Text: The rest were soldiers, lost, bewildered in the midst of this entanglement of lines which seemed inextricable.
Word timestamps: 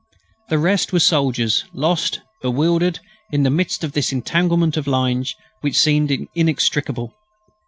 The 0.49 0.57
rest 0.57 0.91
were 0.91 0.99
soldiers, 0.99 1.63
lost, 1.75 2.21
bewildered 2.41 2.97
in 3.31 3.43
the 3.43 3.51
midst 3.51 3.83
of 3.83 3.91
this 3.91 4.11
entanglement 4.11 4.75
of 4.75 4.87
lines 4.87 5.35
which 5.61 5.77
seemed 5.77 6.09
inextricable. 6.33 7.13